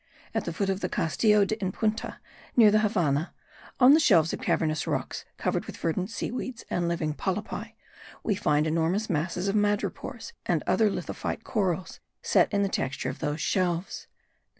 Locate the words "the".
0.45-0.51, 0.79-0.89, 2.71-2.79, 12.63-12.67